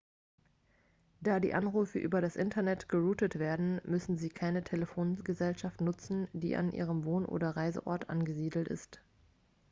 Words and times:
da 1.19 1.39
die 1.39 1.53
anrufe 1.53 1.99
über 1.99 2.21
das 2.21 2.35
internet 2.35 2.89
geroutet 2.89 3.37
werden 3.37 3.79
müssen 3.85 4.17
sie 4.17 4.29
keine 4.29 4.63
telefongesellschaft 4.63 5.79
nutzen 5.79 6.27
die 6.33 6.55
an 6.55 6.71
ihrem 6.71 7.03
wohn 7.05 7.23
oder 7.23 7.51
reiseort 7.55 8.09
angesiedelt 8.09 8.67
ist 8.67 9.03